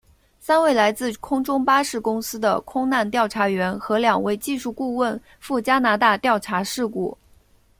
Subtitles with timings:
[0.39, 7.15] 三位来自空中巴士公司的空难调查员和两位技术顾问赴加拿大调查事故。